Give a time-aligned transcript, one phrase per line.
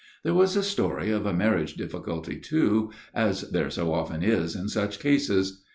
[0.23, 4.67] There was a story of a marriage difficulty, too, as there so often is in
[4.67, 5.61] such cases.